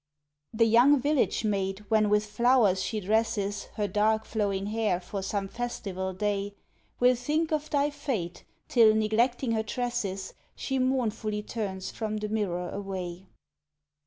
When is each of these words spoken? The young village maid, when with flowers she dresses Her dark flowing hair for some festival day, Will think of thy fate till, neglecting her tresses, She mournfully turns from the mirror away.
The 0.51 0.65
young 0.65 0.99
village 0.99 1.43
maid, 1.45 1.85
when 1.89 2.09
with 2.09 2.25
flowers 2.25 2.81
she 2.81 3.01
dresses 3.01 3.65
Her 3.75 3.87
dark 3.87 4.25
flowing 4.25 4.65
hair 4.65 4.99
for 4.99 5.21
some 5.21 5.47
festival 5.47 6.11
day, 6.11 6.55
Will 6.99 7.13
think 7.13 7.51
of 7.51 7.69
thy 7.69 7.91
fate 7.91 8.43
till, 8.67 8.95
neglecting 8.95 9.51
her 9.51 9.61
tresses, 9.61 10.33
She 10.55 10.79
mournfully 10.79 11.43
turns 11.43 11.91
from 11.91 12.17
the 12.17 12.29
mirror 12.29 12.71
away. 12.71 13.27